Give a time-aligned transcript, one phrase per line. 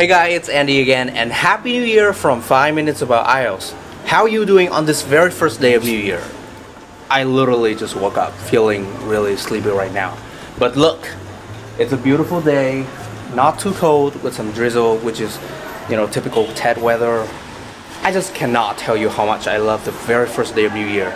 [0.00, 3.72] Hey guys, it's Andy again and Happy New Year from 5 Minutes About IELTS.
[4.06, 6.22] How are you doing on this very first day of New Year?
[7.10, 10.16] I literally just woke up feeling really sleepy right now.
[10.56, 11.08] But look,
[11.80, 12.86] it's a beautiful day,
[13.34, 15.36] not too cold with some drizzle, which is,
[15.90, 17.28] you know, typical Tet weather.
[18.02, 20.86] I just cannot tell you how much I love the very first day of New
[20.86, 21.10] Year.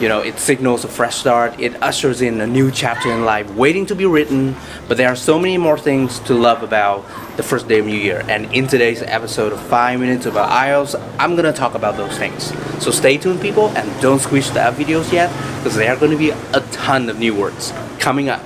[0.00, 3.50] You know, it signals a fresh start, it ushers in a new chapter in life
[3.50, 4.56] waiting to be written,
[4.88, 7.06] but there are so many more things to love about
[7.36, 8.24] the first day of New Year.
[8.26, 12.50] And in today's episode of 5 Minutes About IELTS, I'm gonna talk about those things.
[12.82, 16.30] So stay tuned, people, and don't squish the videos yet, because there are gonna be
[16.30, 18.40] a ton of new words coming up.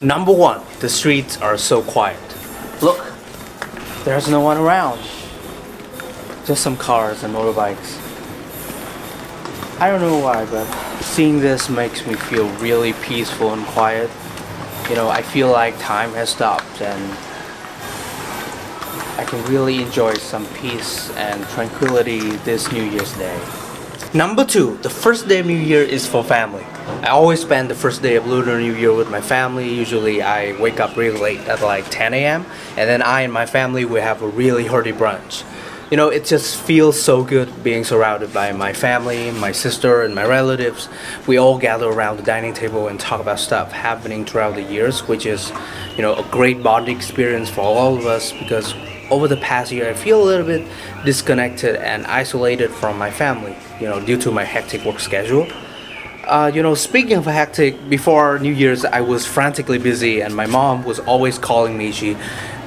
[0.00, 2.20] Number one, the streets are so quiet.
[2.80, 3.04] Look,
[4.08, 4.98] there's no one around.
[6.46, 8.00] Just some cars and motorbikes.
[9.78, 10.64] I don't know why, but
[11.02, 14.10] seeing this makes me feel really peaceful and quiet.
[14.88, 17.18] You know, I feel like time has stopped and
[19.18, 23.67] I can really enjoy some peace and tranquility this New Year's Day.
[24.14, 26.64] Number two, the first day of New Year is for family.
[27.02, 29.68] I always spend the first day of Lunar New Year with my family.
[29.68, 32.46] Usually I wake up really late at like 10 a.m.
[32.78, 35.44] and then I and my family we have a really hearty brunch.
[35.90, 40.14] You know, it just feels so good being surrounded by my family, my sister, and
[40.14, 40.88] my relatives.
[41.26, 45.06] We all gather around the dining table and talk about stuff happening throughout the years,
[45.06, 45.52] which is,
[45.96, 48.74] you know, a great bonding experience for all of us because
[49.10, 50.66] over the past year I feel a little bit
[51.04, 55.46] disconnected and isolated from my family, you know, due to my hectic work schedule.
[56.28, 60.44] Uh, you know, speaking of hectic, before New Year's, I was frantically busy, and my
[60.44, 61.90] mom was always calling me.
[61.90, 62.18] She,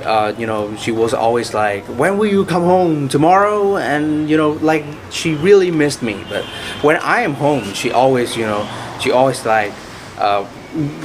[0.03, 4.35] uh, you know, she was always like, "When will you come home tomorrow?" And you
[4.35, 6.25] know, like she really missed me.
[6.27, 6.43] But
[6.81, 8.67] when I am home, she always, you know,
[8.99, 9.73] she always like,
[10.17, 10.43] uh,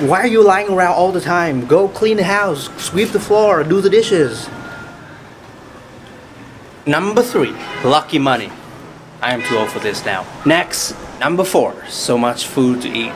[0.08, 1.66] "Why are you lying around all the time?
[1.66, 4.48] Go clean the house, sweep the floor, do the dishes."
[6.88, 7.52] Number three,
[7.82, 8.48] lucky money.
[9.20, 10.24] I am too old for this now.
[10.46, 13.12] Next, number four, so much food to eat.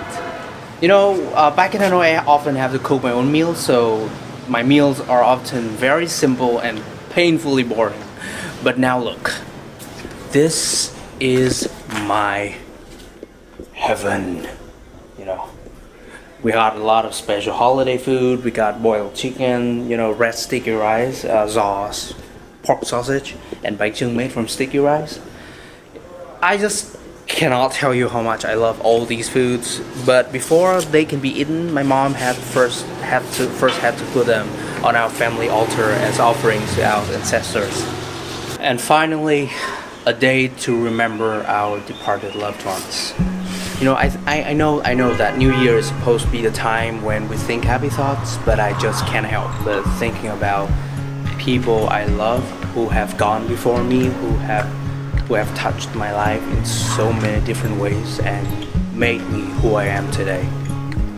[0.80, 4.10] You know, uh, back in Hanoi, I often have to cook my own meals, so
[4.48, 8.02] my meals are often very simple and painfully boring.
[8.64, 9.34] But now look,
[10.32, 11.72] this is
[12.08, 12.56] my
[13.74, 14.48] heaven.
[15.16, 15.48] You know,
[16.42, 18.42] we got a lot of special holiday food.
[18.42, 22.14] We got boiled chicken, you know, red sticky rice, uh, sauce,
[22.62, 25.20] pork sausage, and baijiu made from sticky rice.
[26.42, 26.96] I just
[27.30, 29.80] cannot tell you how much I love all these foods.
[30.04, 34.04] But before they can be eaten, my mom had first had to first had to
[34.06, 34.48] put them
[34.84, 37.86] on our family altar as offerings to our ancestors.
[38.58, 39.50] And finally,
[40.06, 43.14] a day to remember our departed loved ones.
[43.78, 46.42] You know, I, I, I know I know that New Year is supposed to be
[46.42, 50.68] the time when we think happy thoughts, but I just can't help but thinking about
[51.40, 54.66] people I love who have gone before me, who have
[55.26, 58.46] who have touched my life in so many different ways and
[58.94, 60.44] made me who I am today.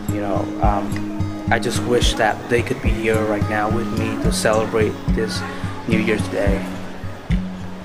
[0.09, 4.15] You know, um, I just wish that they could be here right now with me
[4.23, 5.41] to celebrate this
[5.87, 6.57] New Year's Day.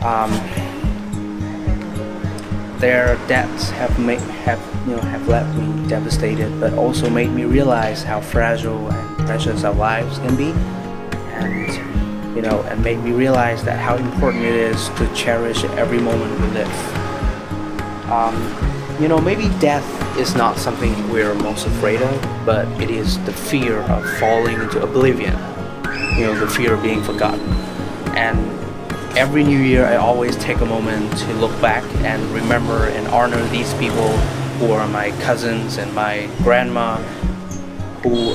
[0.03, 0.31] Um,
[2.79, 7.45] their deaths have made have you know have left me devastated, but also made me
[7.45, 10.53] realize how fragile and precious our lives can be,
[11.33, 11.88] and
[12.35, 16.41] you know, and made me realize that how important it is to cherish every moment
[16.41, 16.97] we live.
[18.11, 18.37] Um,
[19.01, 19.85] you know, maybe death
[20.19, 24.83] is not something we're most afraid of, but it is the fear of falling into
[24.83, 25.33] oblivion.
[26.17, 27.41] You know, the fear of being forgotten.
[28.17, 28.39] And
[29.17, 33.43] every new year, I always take a moment to look back and remember and honor
[33.49, 34.17] these people
[34.59, 36.97] who are my cousins and my grandma,
[38.03, 38.35] who,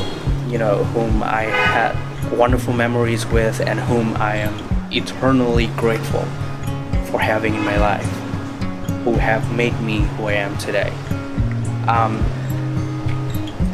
[0.49, 4.53] you know, whom I had wonderful memories with and whom I am
[4.91, 6.25] eternally grateful
[7.05, 8.05] for having in my life,
[9.03, 10.89] who have made me who I am today.
[11.87, 12.17] Um,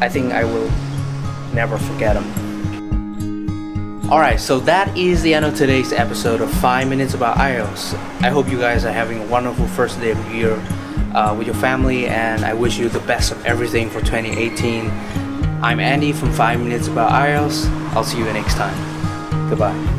[0.02, 0.70] I think I will
[1.54, 2.50] never forget them.
[4.12, 7.94] Alright, so that is the end of today's episode of 5 Minutes About IELTS.
[8.22, 10.56] I hope you guys are having a wonderful first day of the year
[11.14, 14.90] uh, with your family, and I wish you the best of everything for 2018.
[15.62, 17.68] I'm Andy from 5 Minutes About IELTS.
[17.94, 19.50] I'll see you next time.
[19.50, 19.99] Goodbye.